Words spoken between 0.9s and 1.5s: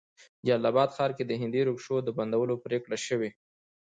ښار کې د